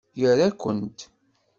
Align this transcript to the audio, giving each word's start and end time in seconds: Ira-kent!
Ira-kent! 0.23 0.99